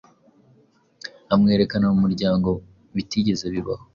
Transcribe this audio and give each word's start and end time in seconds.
amwerekana 1.33 1.85
mu 1.91 1.97
muryango 2.03 2.49
bitigeze 2.95 3.45
bibaho 3.53 3.83